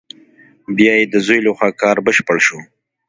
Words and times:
بیا 0.75 0.93
یې 0.99 1.05
د 1.13 1.15
زوی 1.25 1.39
له 1.43 1.51
خوا 1.57 1.69
کار 1.81 1.97
بشپړ 2.05 2.37
شو. 2.45 2.57